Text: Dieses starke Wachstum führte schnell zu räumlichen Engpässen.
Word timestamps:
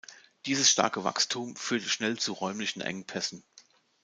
Dieses 0.47 0.67
starke 0.67 1.03
Wachstum 1.03 1.55
führte 1.55 1.87
schnell 1.87 2.17
zu 2.17 2.33
räumlichen 2.33 2.81
Engpässen. 2.81 3.43